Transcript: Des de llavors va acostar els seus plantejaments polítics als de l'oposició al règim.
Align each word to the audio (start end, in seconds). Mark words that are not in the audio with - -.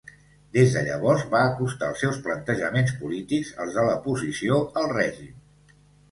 Des 0.55 0.71
de 0.75 0.81
llavors 0.85 1.25
va 1.33 1.41
acostar 1.49 1.89
els 1.91 1.99
seus 2.03 2.15
plantejaments 2.27 2.93
polítics 3.01 3.51
als 3.65 3.75
de 3.79 3.83
l'oposició 3.89 4.57
al 4.81 4.89
règim. 4.95 5.77